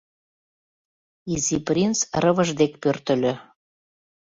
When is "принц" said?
1.67-1.97